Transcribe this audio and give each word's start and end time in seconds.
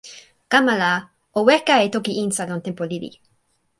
kama 0.51 0.73
la, 0.81 0.91
o 1.39 1.39
weka 1.47 1.75
e 1.85 1.87
toki 1.95 2.13
insa 2.23 2.43
lon 2.49 2.61
tenpo 2.65 2.83
lili. 2.91 3.11